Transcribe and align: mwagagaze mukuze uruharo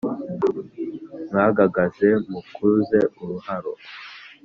mwagagaze 1.29 2.07
mukuze 2.31 2.99
uruharo 3.21 3.71